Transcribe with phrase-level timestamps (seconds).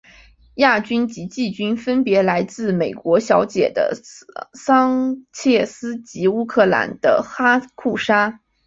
[0.55, 3.93] 亚军及季军分别是来自美国小姐的
[4.53, 8.39] 桑切斯及乌克兰的哈库沙。